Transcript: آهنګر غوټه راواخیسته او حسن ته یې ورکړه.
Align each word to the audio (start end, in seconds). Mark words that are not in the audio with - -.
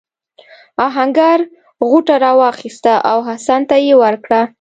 آهنګر 0.87 1.39
غوټه 1.87 2.15
راواخیسته 2.23 2.93
او 3.11 3.17
حسن 3.29 3.61
ته 3.69 3.75
یې 3.85 3.93
ورکړه. 4.03 4.41